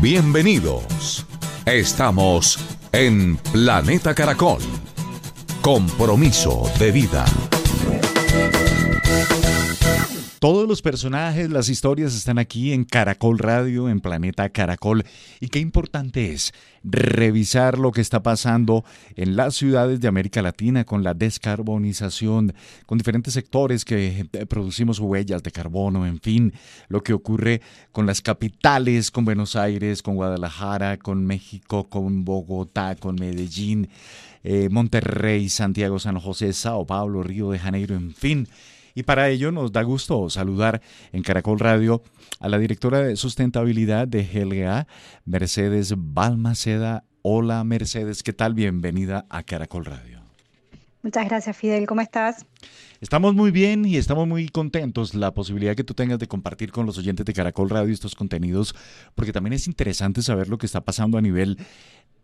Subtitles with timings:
[0.00, 1.26] Bienvenidos.
[1.66, 2.56] Estamos
[2.92, 4.62] en Planeta Caracol.
[5.60, 7.24] Compromiso de vida.
[10.38, 15.04] Todos los personajes, las historias están aquí en Caracol Radio, en Planeta Caracol.
[15.40, 16.52] Y qué importante es
[16.84, 18.84] revisar lo que está pasando
[19.16, 22.54] en las ciudades de América Latina con la descarbonización,
[22.86, 26.52] con diferentes sectores que eh, producimos huellas de carbono, en fin,
[26.86, 32.94] lo que ocurre con las capitales, con Buenos Aires, con Guadalajara, con México, con Bogotá,
[32.94, 33.88] con Medellín,
[34.44, 38.48] eh, Monterrey, Santiago, San José, Sao Paulo, Río de Janeiro, en fin.
[38.98, 40.82] Y para ello nos da gusto saludar
[41.12, 42.02] en Caracol Radio
[42.40, 44.88] a la directora de sustentabilidad de GLA,
[45.24, 47.04] Mercedes Balmaceda.
[47.22, 48.54] Hola Mercedes, ¿qué tal?
[48.54, 50.17] Bienvenida a Caracol Radio.
[51.08, 52.44] Muchas gracias Fidel, ¿cómo estás?
[53.00, 55.14] Estamos muy bien y estamos muy contentos.
[55.14, 58.74] La posibilidad que tú tengas de compartir con los oyentes de Caracol Radio estos contenidos,
[59.14, 61.56] porque también es interesante saber lo que está pasando a nivel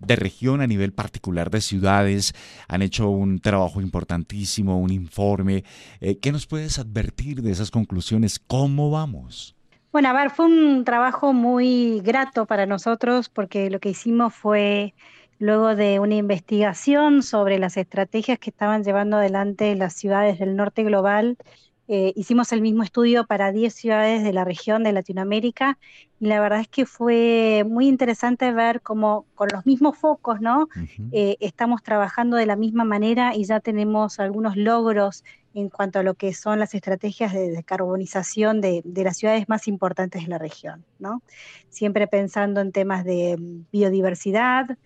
[0.01, 2.35] de región, a nivel particular de ciudades,
[2.69, 5.65] han hecho un trabajo importantísimo, un informe.
[6.03, 8.39] Eh, ¿Qué nos puedes advertir de esas conclusiones?
[8.39, 9.57] ¿Cómo vamos?
[9.93, 14.93] Bueno, a ver, fue un trabajo muy grato para nosotros porque lo que hicimos fue
[15.39, 20.85] luego de una investigación sobre las estrategias que estaban llevando adelante las ciudades del norte
[20.85, 21.37] global
[21.87, 25.79] eh, hicimos el mismo estudio para 10 ciudades de la región de Latinoamérica
[26.19, 30.69] y la verdad es que fue muy interesante ver cómo con los mismos focos, ¿no?
[31.13, 36.03] Eh, estamos trabajando de la misma manera y ya tenemos algunos logros en cuanto a
[36.03, 40.39] lo que son las estrategias de decarbonización de, de las ciudades más importantes de la
[40.39, 41.23] región, ¿no?
[41.69, 44.79] Siempre pensando en temas de mm, biodiversidad,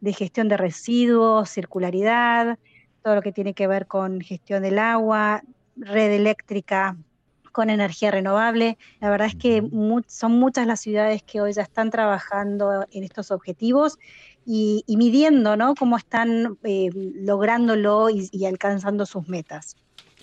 [0.00, 2.58] de gestión de residuos, circularidad,
[3.02, 5.42] todo lo que tiene que ver con gestión del agua,
[5.76, 6.96] red eléctrica
[7.52, 8.78] con energía renovable.
[9.00, 9.62] La verdad es que
[10.06, 13.98] son muchas las ciudades que hoy ya están trabajando en estos objetivos
[14.46, 15.74] y, midiendo ¿no?
[15.74, 19.76] cómo están eh, lográndolo y, alcanzando sus metas.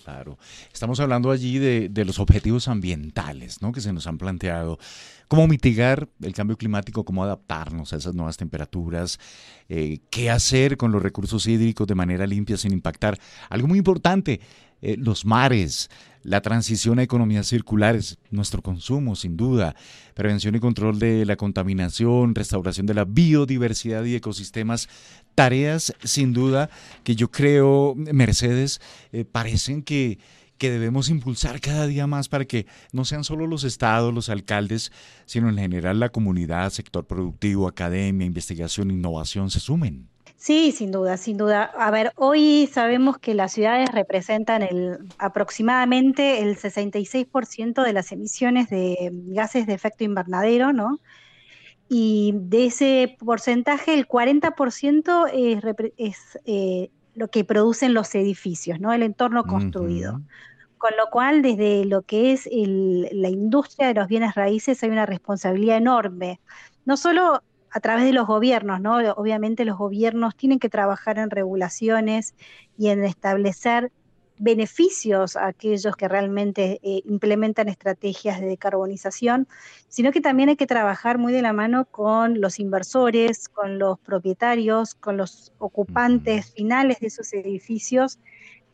[0.04, 0.38] Claro,
[0.72, 3.72] estamos hablando allí de, los objetivos ambientales ¿no?
[3.72, 4.78] que se nos han planteado
[5.26, 9.18] cómo mitigar el cambio climático, cómo adaptarnos a esas nuevas temperaturas,
[9.68, 13.18] eh, qué hacer con los recursos hídricos de manera limpia sin impactar.
[13.50, 14.40] Algo muy importante,
[14.82, 15.90] eh, los mares,
[16.22, 19.74] la transición a economías circulares, nuestro consumo, sin duda,
[20.14, 24.88] prevención y control de la contaminación, restauración de la biodiversidad y ecosistemas,
[25.34, 26.70] tareas sin duda
[27.04, 28.80] que yo creo, Mercedes,
[29.12, 30.18] eh, parecen que
[30.58, 34.92] que debemos impulsar cada día más para que no sean solo los estados, los alcaldes,
[35.24, 40.08] sino en general la comunidad, sector productivo, academia, investigación, innovación se sumen.
[40.38, 41.64] Sí, sin duda, sin duda.
[41.64, 48.70] A ver, hoy sabemos que las ciudades representan el, aproximadamente el 66% de las emisiones
[48.70, 51.00] de gases de efecto invernadero, ¿no?
[51.88, 55.64] Y de ese porcentaje, el 40% es,
[55.96, 58.92] es eh, lo que producen los edificios, ¿no?
[58.92, 60.20] El entorno construido.
[60.76, 65.04] Con lo cual, desde lo que es la industria de los bienes raíces hay una
[65.04, 66.38] responsabilidad enorme,
[66.84, 68.96] no solo a través de los gobiernos, ¿no?
[69.14, 72.34] Obviamente los gobiernos tienen que trabajar en regulaciones
[72.76, 73.92] y en establecer
[74.38, 79.48] beneficios a aquellos que realmente eh, implementan estrategias de decarbonización,
[79.88, 83.98] sino que también hay que trabajar muy de la mano con los inversores, con los
[83.98, 88.18] propietarios, con los ocupantes finales de esos edificios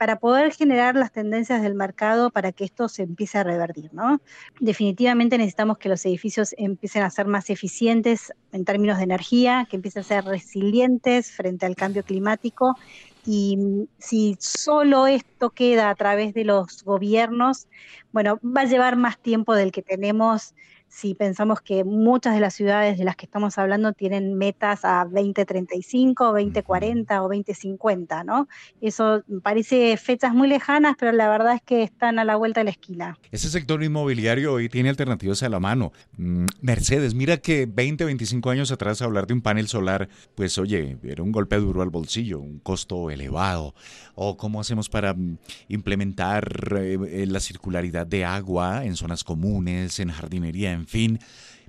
[0.04, 4.20] para poder generar las tendencias del mercado para que esto se empiece a revertir, ¿no?
[4.60, 9.76] Definitivamente necesitamos que los edificios empiecen a ser más eficientes en términos de energía, que
[9.76, 12.76] empiecen a ser resilientes frente al cambio climático
[13.24, 13.56] y
[13.96, 17.66] si solo esto queda a través de los gobiernos,
[18.12, 20.54] bueno, va a llevar más tiempo del que tenemos
[20.94, 25.04] si pensamos que muchas de las ciudades de las que estamos hablando tienen metas a
[25.04, 28.46] 2035, 2040 o 2050, ¿no?
[28.80, 32.64] Eso parece fechas muy lejanas, pero la verdad es que están a la vuelta de
[32.64, 33.18] la esquina.
[33.32, 35.92] Ese sector inmobiliario hoy tiene alternativas a la mano.
[36.16, 40.96] Mm, Mercedes, mira que 20, 25 años atrás hablar de un panel solar, pues oye,
[41.02, 43.74] era un golpe duro al bolsillo, un costo elevado.
[44.14, 45.38] O cómo hacemos para mm,
[45.70, 51.18] implementar eh, eh, la circularidad de agua en zonas comunes, en jardinería, en en fin.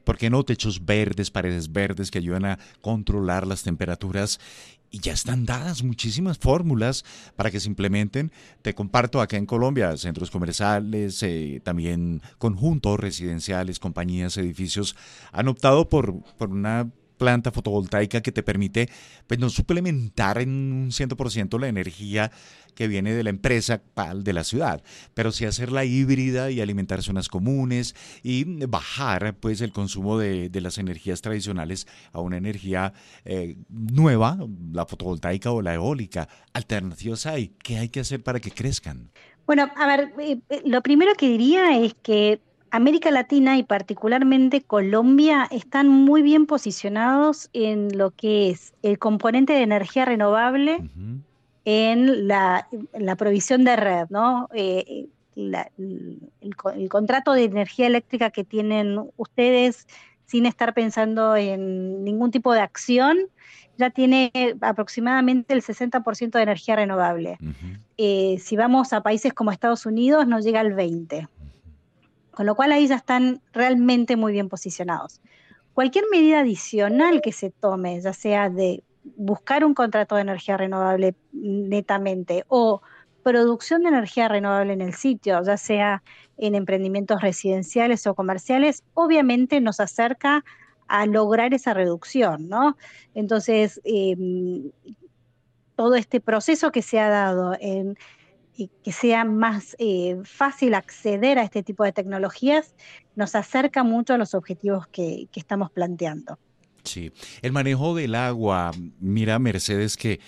[0.04, 4.40] ¿Por qué no techos verdes, paredes verdes que ayudan a controlar las temperaturas?
[4.92, 7.04] Y ya están dadas muchísimas fórmulas
[7.36, 8.32] para que se implementen.
[8.62, 14.96] Te comparto acá en Colombia, centros comerciales, eh, también conjuntos residenciales, compañías, edificios,
[15.32, 16.92] han optado por, por una
[17.26, 18.88] planta fotovoltaica que te permite
[19.26, 22.32] pues no suplementar en un 100% la energía
[22.76, 23.82] que viene de la empresa
[24.16, 24.84] de la ciudad,
[25.16, 30.78] pero sí hacerla híbrida y alimentar zonas comunes y bajar pues el consumo de, las
[30.78, 32.94] energías tradicionales a una energía
[33.24, 34.38] eh, nueva,
[34.72, 36.28] la fotovoltaica o la eólica.
[36.54, 37.54] Alternativas hay.
[37.64, 39.10] ¿Qué hay que hacer para que crezcan?
[39.48, 42.40] Bueno, a ver, eh, eh, lo primero que diría es que
[42.76, 49.54] América Latina y particularmente Colombia están muy bien posicionados en lo que es el componente
[49.54, 50.84] de energía renovable
[51.64, 52.68] en, la,
[53.18, 54.50] provisión de red, ¿no?
[54.54, 55.08] Eh,
[55.38, 59.88] el, contrato de energía eléctrica que tienen ustedes
[60.26, 63.18] sin estar pensando en ningún tipo de acción,
[63.78, 67.38] ya tiene aproximadamente el 60% de energía renovable.
[67.98, 71.30] Eh, si vamos a países como Estados Unidos, nos llega al 20%.
[72.36, 75.22] Con lo cual ahí ya están realmente muy bien posicionados.
[75.74, 78.84] Cualquier medida adicional que se tome, ya sea de
[79.16, 82.82] buscar un contrato de energía renovable netamente o
[83.24, 86.04] producción de energía renovable en el sitio, ya sea
[86.38, 90.44] en emprendimientos residenciales o comerciales, obviamente nos acerca
[90.88, 92.78] a lograr esa reducción, ¿no?
[93.16, 94.72] Entonces, em,
[95.76, 97.98] todo este proceso que se ha dado en
[98.58, 102.74] y que sea más eh, fácil acceder a este tipo de tecnologías,
[103.16, 106.40] nos acerca mucho a los objetivos que, estamos planteando.
[106.84, 107.12] Sí,
[107.42, 110.20] el manejo del agua, mira Mercedes que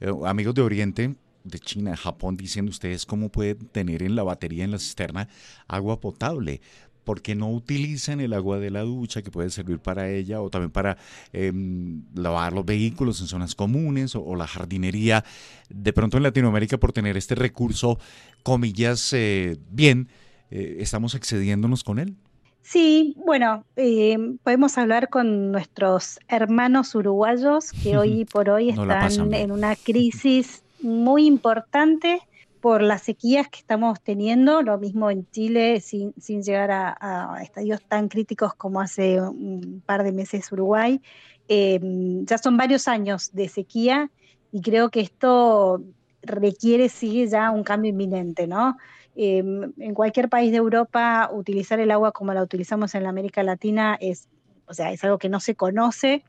[0.00, 4.64] eh, amigos de Oriente, de China, Japón, dicen ustedes cómo pueden tener en la batería,
[4.64, 5.28] en la cisterna,
[5.68, 6.60] agua potable
[7.04, 10.70] porque no utilizan el agua de la ducha que puede servir para ella o también
[10.70, 10.96] para
[11.32, 15.24] em, lavar los vehículos en zonas comunes o, la jardinería.
[15.68, 17.98] De pronto en Latinoamérica por tener este recurso,
[18.42, 20.08] comillas, eh, bien,
[20.50, 22.16] eh, ¿estamos excediéndonos con él?
[22.62, 29.52] Sí, bueno, em, podemos hablar con nuestros hermanos uruguayos que hoy por hoy están en
[29.52, 32.22] una crisis muy importante
[32.64, 38.08] por las sequías que estamos teniendo, lo mismo en Chile, sin, llegar a, estadios tan
[38.08, 40.98] críticos como hace un par de meses Uruguay.
[41.46, 44.10] Em, ya son varios años de sequía
[44.50, 45.82] y creo que esto
[46.22, 48.78] requiere, sí, ya un cambio inminente, ¿no?
[49.14, 53.42] Em, en cualquier país de Europa, utilizar el agua como la utilizamos en la América
[53.42, 54.26] Latina es,
[54.64, 56.24] o sea, es algo que no se conoce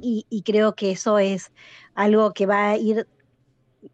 [0.00, 1.52] y, y creo que eso es
[1.94, 3.06] algo que va a ir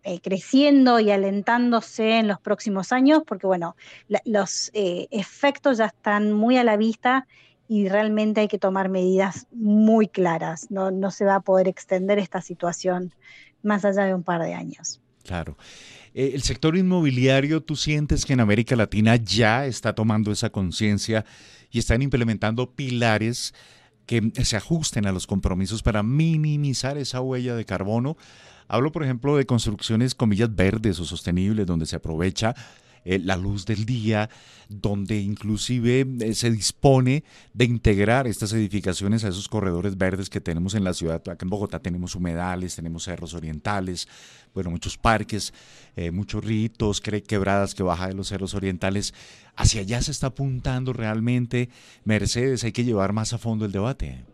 [0.03, 3.77] eh, creciendo y alentándose en los próximos años, porque bueno,
[4.25, 7.27] los eh, efectos ya están muy a la vista
[7.69, 10.71] y realmente hay que tomar medidas muy claras.
[10.71, 13.15] No, no se va a poder extender esta situación
[13.63, 15.01] más allá de un par de años.
[15.25, 15.57] Claro.
[16.15, 21.25] Eh, el sector inmobiliario, ¿tú sientes que en América Latina ya está tomando esa conciencia
[21.71, 23.55] y están implementando pilares
[24.07, 28.17] que se ajusten a los compromisos para minimizar esa huella de carbono?
[28.69, 32.55] Hablo, por ejemplo, de construcciones, comillas, verdes o sostenibles, donde se aprovecha
[33.09, 34.29] eh, la luz del día,
[34.69, 37.23] donde inclusive eh, se dispone
[37.55, 41.23] de integrar estas edificaciones a esos corredores verdes que tenemos en la ciudad.
[41.29, 44.09] Acá en Bogotá tenemos humedales, tenemos cerros orientales,
[44.53, 45.55] bueno, muchos parques,
[45.95, 49.15] eh, muchos ritos, quebradas que baja de los cerros orientales.
[49.55, 51.69] Hacia allá se está apuntando realmente.
[52.03, 54.25] Mercedes, hay que llevar más a fondo el debate.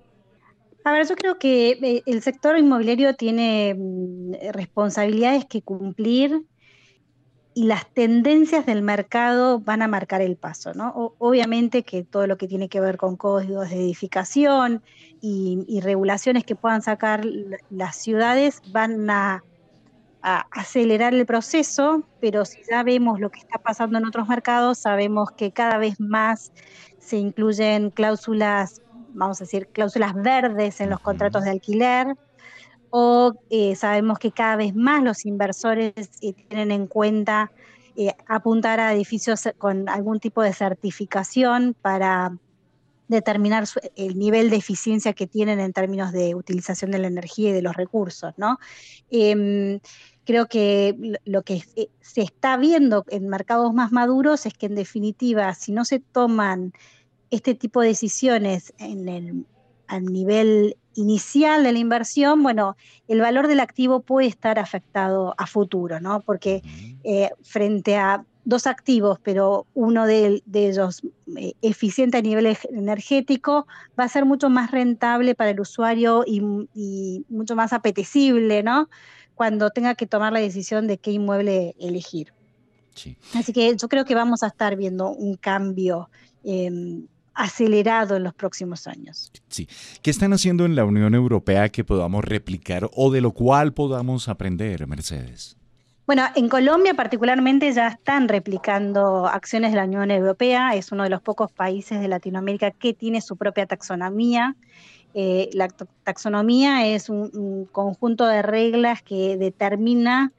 [0.84, 6.44] A ver, yo creo que eh, el sector inmobiliario tiene mm, responsabilidades que cumplir
[7.54, 11.14] y las tendencias del mercado van a marcar el paso, ¿no?
[11.18, 14.82] obviamente que todo lo que tiene que ver con códigos de edificación
[15.20, 17.24] y, regulaciones que puedan sacar
[17.70, 19.44] las ciudades van a,
[20.22, 25.32] acelerar el proceso, pero si ya vemos lo que está pasando en otros mercados, sabemos
[25.32, 26.52] que cada vez más
[27.00, 28.81] se incluyen cláusulas
[29.14, 32.16] vamos a decir, cláusulas verdes en los contratos de alquiler,
[32.94, 37.50] o eh, sabemos que cada vez más los inversores eh, tienen en cuenta
[37.96, 42.36] eh, apuntar a edificios con algún tipo de certificación para
[43.08, 43.64] determinar
[43.96, 47.62] el nivel de eficiencia que tienen en términos de utilización de la energía y de
[47.62, 48.58] los recursos, ¿no?
[49.10, 49.80] Em,
[50.24, 51.62] creo que lo que
[52.00, 56.72] se está viendo en mercados más maduros es que en definitiva, si no se toman
[57.32, 59.46] este tipo de decisiones en el,
[59.88, 62.76] al nivel inicial de la inversión, bueno,
[63.08, 66.20] el valor del activo puede estar afectado a futuro, ¿no?
[66.20, 66.62] Porque
[67.02, 71.02] eh, frente a dos activos, pero uno de, ellos
[71.36, 73.66] eh, eficiente a nivel energético,
[73.98, 78.88] va a ser mucho más rentable para el usuario y, mucho más apetecible, ¿no?
[79.34, 82.34] Cuando tenga que tomar la decisión de qué inmueble elegir.
[83.34, 86.10] Así que yo creo que vamos a estar viendo un cambio
[86.44, 89.30] em, acelerado en los próximos años.
[89.48, 89.68] Sí.
[90.02, 94.28] ¿Qué están haciendo en la Unión Europea que podamos replicar o de lo cual podamos
[94.28, 95.56] aprender, Mercedes?
[96.04, 101.10] Bueno, en Colombia particularmente ya están replicando acciones de la Unión Europea, es uno de
[101.10, 104.56] los pocos países de Latinoamérica que tiene su propia taxonomía.
[105.14, 105.68] Eh, la
[106.02, 110.32] taxonomía es un, conjunto de reglas que determina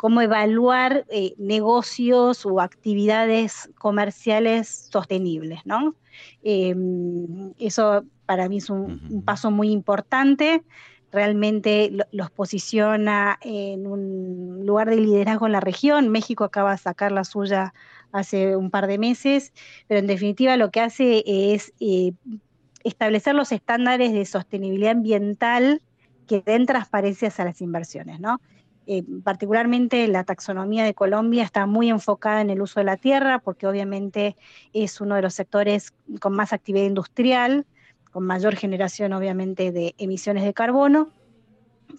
[0.00, 5.94] cómo evaluar eh, negocios o actividades comerciales sostenibles, ¿no?
[6.42, 10.64] Em, eso para mí es un paso muy importante
[11.12, 16.08] realmente los posiciona en un lugar de liderazgo en la región.
[16.08, 17.74] México acaba de sacar la suya
[18.10, 19.52] hace un par de meses,
[19.86, 22.12] pero en definitiva lo que hace es eh,
[22.84, 25.82] establecer los estándares de sostenibilidad ambiental
[26.26, 28.40] que den transparencias a las inversiones, ¿no?
[28.92, 33.38] Eh, particularmente la taxonomía de Colombia está muy enfocada en el uso de la tierra,
[33.38, 34.34] porque obviamente
[34.72, 37.66] es uno de los sectores con más actividad industrial,
[38.10, 41.10] con mayor generación obviamente de emisiones de carbono,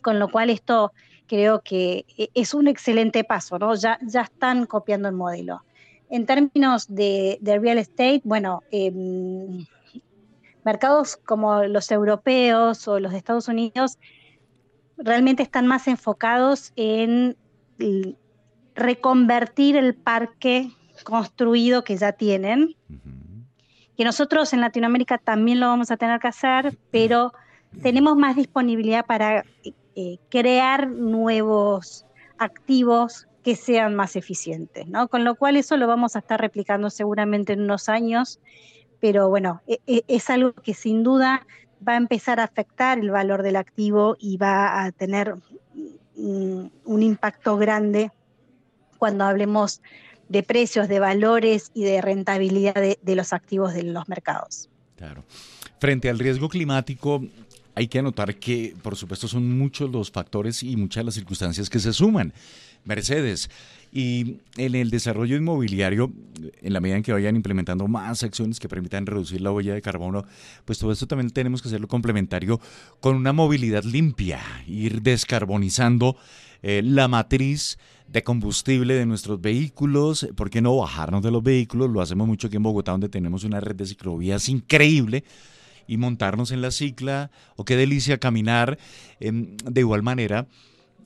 [0.01, 0.91] con lo cual esto
[1.27, 3.73] creo que e, es un excelente paso, ¿no?
[3.75, 5.63] Ya, ya están copiando el modelo.
[6.09, 9.65] En términos de, real estate, bueno, em,
[10.65, 13.97] mercados como los europeos o los de Estados Unidos
[15.03, 17.35] realmente están más enfocados en
[18.75, 20.71] reconvertir el parque
[21.03, 22.75] construido que ya tienen.
[23.97, 27.33] Que nosotros en Latinoamérica también lo vamos a tener que hacer, pero
[27.81, 29.45] tenemos más disponibilidad para
[29.95, 32.05] eh, crear nuevos
[32.37, 35.07] activos que sean más eficientes, ¿no?
[35.07, 38.39] Con lo cual eso lo vamos a estar replicando seguramente en unos años,
[38.99, 41.47] pero bueno, e, e, es algo que sin duda
[41.87, 45.35] va a empezar a afectar el valor del activo y va a tener
[46.15, 48.11] un impacto grande
[48.97, 49.81] cuando hablemos
[50.29, 54.69] de precios, de valores y de rentabilidad de, los activos de los mercados.
[54.95, 55.25] Claro.
[55.79, 57.21] Frente al riesgo climático,
[57.75, 61.79] hay que anotar que, por supuesto, son muchos los factores y muchas las circunstancias que
[61.79, 62.31] se suman.
[62.85, 63.49] Mercedes,
[63.91, 66.11] y en el desarrollo inmobiliario,
[66.61, 69.81] en la medida en que vayan implementando más acciones que permitan reducir la huella de
[69.81, 70.25] carbono,
[70.65, 72.59] pues todo esto también tenemos que hacerlo complementario
[72.99, 76.15] con una movilidad limpia, ir descarbonizando
[76.61, 81.89] eh, la matriz de combustible de nuestros vehículos, ¿por qué no bajarnos de los vehículos?
[81.89, 85.23] Lo hacemos mucho aquí en Bogotá, donde tenemos una red de ciclovías increíble
[85.87, 88.77] y montarnos en la cicla, o qué delicia caminar.
[89.19, 90.47] Em, de igual manera,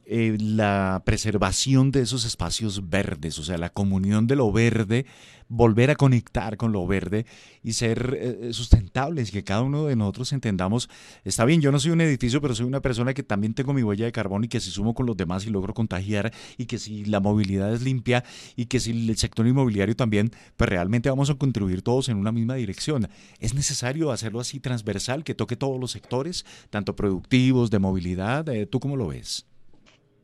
[0.05, 5.05] eh, la preservación de esos espacios verdes, o sea, la comunión de lo verde,
[5.47, 7.25] volver a conectar con lo verde
[7.63, 10.89] y ser eh, sustentables, que cada uno de nosotros entendamos,
[11.23, 13.83] está bien, yo no soy un edificio, pero soy una persona que también tengo mi
[13.83, 16.77] huella de carbono y que si sumo con los demás y logro contagiar y que
[16.77, 18.23] si la movilidad es limpia
[18.55, 22.31] y que si el sector inmobiliario también, pues realmente vamos a contribuir todos en una
[22.31, 23.07] misma dirección.
[23.39, 28.65] Es necesario hacerlo así transversal, que toque todos los sectores, tanto productivos, de movilidad, eh,
[28.65, 29.45] ¿tú cómo lo ves?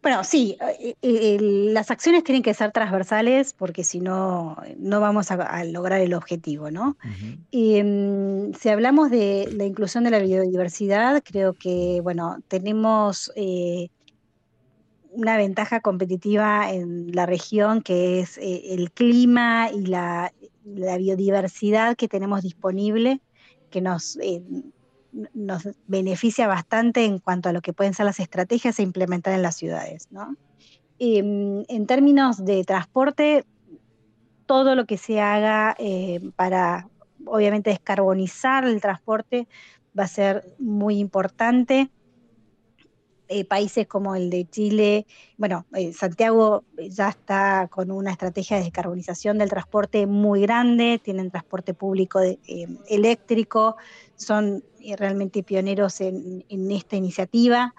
[0.01, 5.29] Bueno, sí, eh, eh, las acciones tienen que ser transversales porque si no, no vamos
[5.29, 6.97] a, lograr el objetivo, ¿no?
[7.51, 13.89] Mm, si hablamos de la inclusión de la biodiversidad, creo que, bueno, tenemos eh,
[15.11, 22.41] una ventaja competitiva en la región que es el clima y la, biodiversidad que tenemos
[22.41, 23.21] disponible,
[23.69, 24.17] que nos
[25.33, 29.41] nos beneficia bastante en cuanto a lo que pueden ser las estrategias a implementar en
[29.41, 30.07] las ciudades.
[30.99, 33.45] Em, en términos de transporte,
[34.45, 36.87] todo lo que se haga eh, para,
[37.25, 39.47] obviamente, descarbonizar el transporte
[39.97, 41.89] va a ser muy importante.
[43.33, 45.05] Eh, países como el de Chile,
[45.37, 51.31] bueno, eh, Santiago ya está con una estrategia de descarbonización del transporte muy grande, tienen
[51.31, 52.19] transporte público
[52.89, 53.77] eléctrico,
[54.17, 54.65] son
[54.97, 57.73] realmente pioneros en, esta iniciativa.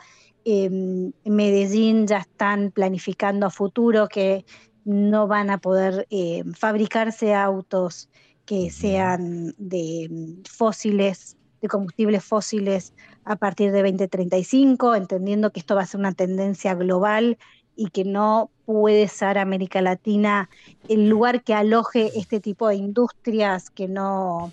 [0.46, 4.46] En Medellín ya están planificando a futuro que
[4.86, 6.08] no van a poder
[6.54, 8.08] fabricarse autos
[8.46, 12.92] que sean de em, fósiles, de combustibles fósiles
[13.24, 17.38] a partir de 2035, entendiendo que esto va a ser una tendencia global
[17.76, 20.50] y que no puede ser América Latina
[20.88, 24.52] el lugar que aloje este tipo de industrias que no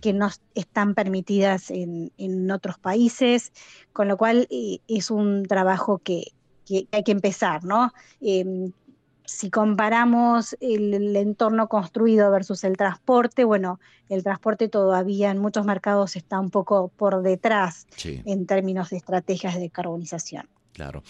[0.00, 3.52] que no están permitidas en, otros países,
[3.92, 6.32] con lo cual eh, es un trabajo que,
[6.90, 7.92] hay que empezar, ¿no?
[8.22, 8.72] Em,
[9.30, 16.16] si comparamos el, entorno construido versus el transporte, bueno, el transporte todavía en muchos mercados
[16.16, 20.48] está un poco por detrás en términos de estrategias de decarbonización.
[20.72, 21.02] Claro.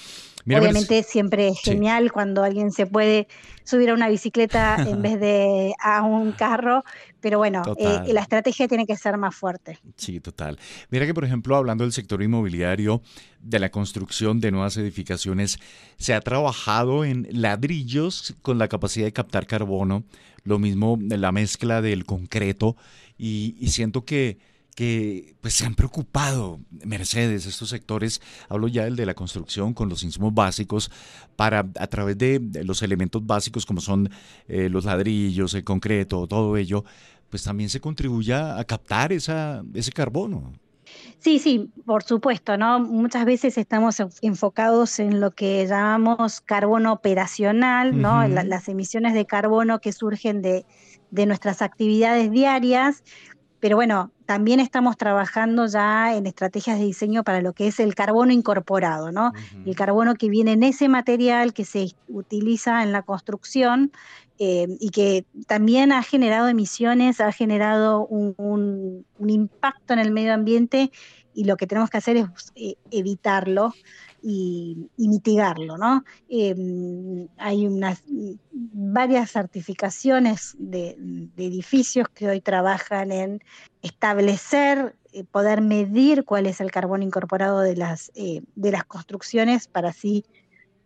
[0.47, 3.29] Obviamente siempre es genial cuando alguien se puede
[3.65, 6.83] subir a una bicicleta en vez de a un carro,
[7.21, 9.79] pero bueno, eh, la estrategia tiene que ser más fuerte.
[9.97, 10.59] Sí, total.
[10.89, 13.03] Mira que, por ejemplo, hablando del sector inmobiliario,
[13.41, 15.59] de la construcción de nuevas edificaciones,
[15.99, 20.05] se ha trabajado en ladrillos con la capacidad de captar carbono,
[20.43, 22.77] lo mismo la mezcla del concreto,
[23.19, 24.39] y siento que
[24.75, 29.89] que pues se han preocupado Mercedes, estos sectores, hablo ya del de la construcción con
[29.89, 30.91] los insumos básicos,
[31.37, 34.11] para a través de, los elementos básicos como son
[34.49, 36.85] eh, los ladrillos, el concreto, todo ello,
[37.29, 40.53] pues también se contribuya a captar esa, ese carbono.
[41.19, 42.81] Sí, sí, por supuesto, ¿no?
[42.81, 48.27] Muchas veces estamos enfocados en lo que llamamos carbono operacional, ¿no?
[48.27, 50.65] las emisiones de carbono que surgen de,
[51.11, 53.05] de nuestras actividades diarias,
[53.61, 57.95] pero bueno, también estamos trabajando ya en estrategias de diseño para lo que es el
[57.95, 59.33] carbono incorporado, ¿no?
[59.67, 63.93] El carbono que viene en ese material que se utiliza en la construcción
[64.39, 70.91] eh, y que también ha generado emisiones, ha generado un, impacto en el medio ambiente
[71.35, 73.75] y lo que tenemos que hacer es eh, evitarlo
[74.23, 76.05] y, mitigarlo, ¿no?
[76.29, 78.03] Em, hay unas
[78.53, 80.97] varias certificaciones de,
[81.37, 83.41] edificios que hoy trabajan en
[83.83, 89.69] establecer, eh, poder medir cuál es el carbono incorporado de las, eh, de las construcciones
[89.69, 90.25] para así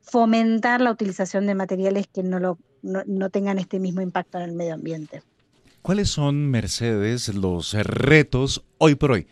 [0.03, 4.53] fomentar la utilización de materiales que no, lo, no tengan este mismo impacto en el
[4.53, 5.23] medio ambiente.
[5.83, 9.27] ¿Cuáles son, Mercedes, los retos hoy por hoy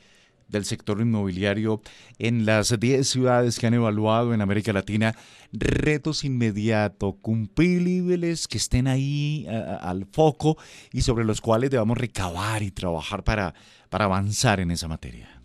[0.53, 1.81] del sector inmobiliario
[2.19, 5.17] en las 10 ciudades que han evaluado en América Latina,
[5.53, 10.57] retos inmediatos, cumplibles, que estén ahí al foco
[10.93, 13.55] y sobre los cuales debamos recabar y trabajar para,
[13.89, 15.43] para avanzar en esa materia.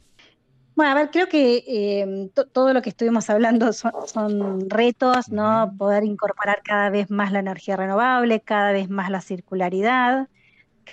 [0.78, 5.74] Bueno, a ver, creo que em, todo lo que estuvimos hablando son, retos, ¿no?
[5.76, 10.28] Poder incorporar cada vez más la energía renovable, cada vez más la circularidad,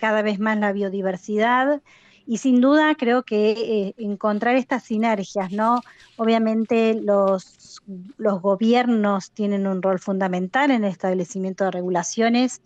[0.00, 1.82] cada vez más la biodiversidad
[2.26, 5.82] y sin duda creo que eh, encontrar estas sinergias, ¿no?
[6.16, 7.82] Obviamente los,
[8.16, 12.62] los gobiernos tienen un rol fundamental en el establecimiento de regulaciones,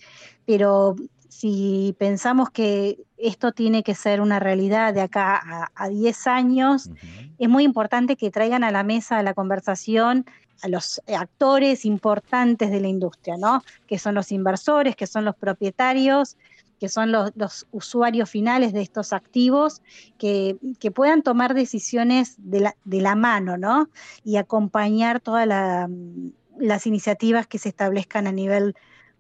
[0.47, 0.97] pero
[1.29, 6.91] si pensamos que esto tiene que ser una realidad de acá a, 10 años,
[7.39, 10.27] es muy importante que traigan a la mesa de la conversación
[10.63, 13.63] a los actores importantes de la industria, ¿no?
[13.87, 16.37] Que son los inversores, que son los propietarios,
[16.79, 19.83] que son los, usuarios finales de estos activos,
[20.19, 20.57] que,
[20.95, 23.89] puedan tomar decisiones de la, de la, mano, ¿no?
[24.25, 28.75] Y acompañar todas las iniciativas que se establezcan a nivel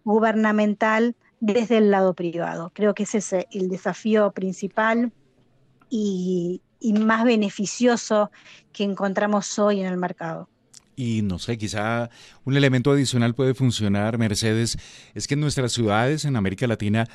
[0.05, 2.71] gubernamental desde el lado privado.
[2.75, 5.12] Creo que ese es el desafío principal
[5.90, 6.61] y
[7.01, 8.31] más beneficioso
[8.73, 10.49] que encontramos hoy en el mercado.
[10.99, 12.11] Y no sé, quizá
[12.44, 14.77] un elemento adicional puede funcionar, Mercedes,
[15.14, 17.07] es que en nuestras ciudades en América Latina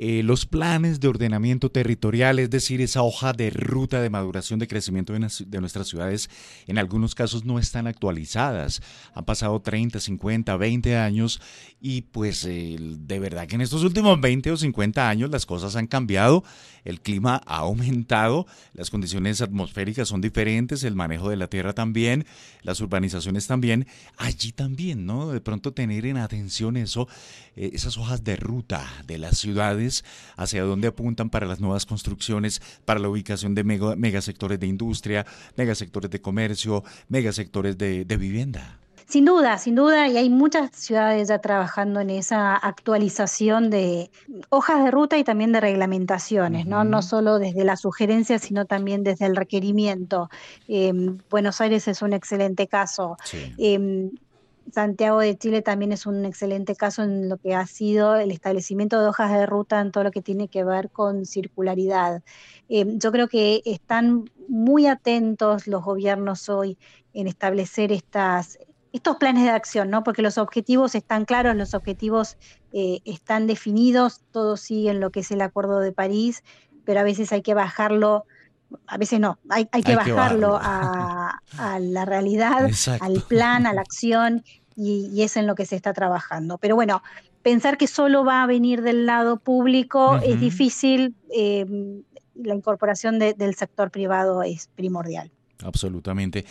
[0.00, 4.68] eh, los planes de ordenamiento territorial, es decir, esa hoja de ruta de maduración de
[4.68, 6.30] crecimiento de, nuestras ciudades,
[6.68, 8.80] en algunos casos no están actualizadas.
[9.14, 11.40] Han pasado 30, 50, 20 años
[11.80, 15.88] y pues de verdad que en estos últimos 20 o 50 años las cosas han
[15.88, 16.44] cambiado,
[16.84, 22.24] el clima ha aumentado, las condiciones atmosféricas son diferentes, el manejo de la tierra también,
[22.62, 25.30] las urbanizaciones también, allí también, ¿no?
[25.30, 27.08] De pronto tener en atención eso,
[27.56, 29.87] eh, esas hojas de ruta de las ciudades
[30.36, 36.10] hacia dónde apuntan para las nuevas construcciones, para la ubicación de megasectores de industria, megasectores
[36.10, 38.78] de comercio, megasectores de, de vivienda.
[39.08, 44.10] Sin duda, sin duda, y hay muchas ciudades ya trabajando en esa actualización de
[44.50, 46.84] hojas de ruta y también de reglamentaciones, ¿no?
[46.84, 50.28] No solo desde la sugerencia, sino también desde el requerimiento.
[50.68, 53.16] Em, Buenos Aires es un excelente caso.
[53.56, 54.10] Em,
[54.72, 59.00] Santiago de Chile también es un excelente caso en lo que ha sido el establecimiento
[59.00, 62.22] de hojas de ruta en todo lo que tiene que ver con circularidad.
[62.68, 66.78] Eh, yo creo que están muy atentos los gobiernos hoy
[67.14, 68.58] en establecer estas,
[68.92, 70.02] estos planes de acción, ¿no?
[70.02, 72.36] Porque los objetivos están claros, los objetivos
[72.72, 76.42] eh, están definidos, todos siguen lo que es el Acuerdo de París,
[76.84, 78.24] pero a veces hay que bajarlo
[78.86, 81.40] a veces no, hay, que bajarlo a,
[81.80, 84.44] la realidad, al plan, a la acción,
[84.76, 86.58] y, es en lo que se está trabajando.
[86.58, 87.02] Pero bueno,
[87.42, 92.02] pensar que solo va a venir del lado público es difícil, em,
[92.34, 95.32] la incorporación del sector privado es primordial.
[95.64, 96.44] Absolutamente.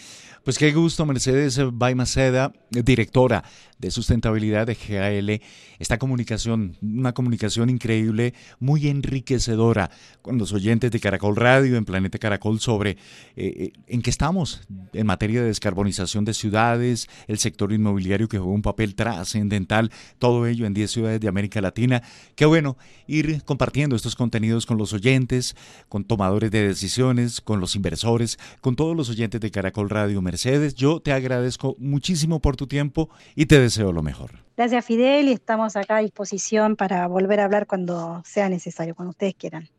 [0.43, 3.43] Pues qué gusto, Mercedes Baimaceda, directora
[3.79, 5.41] de sustentabilidad de GAL.
[5.79, 9.91] Esta comunicación, una comunicación increíble, muy enriquecedora
[10.21, 12.97] con los oyentes de Caracol Radio, en Planeta Caracol, sobre eh,
[13.35, 14.61] eh, en qué estamos
[14.93, 20.47] en materia de descarbonización de ciudades, el sector inmobiliario que juega un papel trascendental, todo
[20.47, 22.01] ello en 10 ciudades de América Latina.
[22.35, 25.55] Qué bueno ir compartiendo estos contenidos con los oyentes,
[25.87, 30.75] con tomadores de decisiones, con los inversores, con todos los oyentes de Caracol Radio Mercedes.
[30.75, 34.31] Yo te agradezco muchísimo por tu tiempo y te deseo lo mejor.
[34.57, 39.11] Gracias Fidel y estamos acá a disposición para volver a hablar cuando sea necesario, cuando
[39.11, 39.69] ustedes quieran.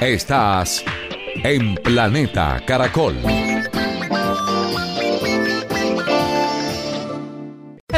[0.00, 0.84] Estás
[1.44, 3.16] en Planeta Caracol.